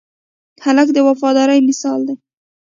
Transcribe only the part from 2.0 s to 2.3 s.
دی.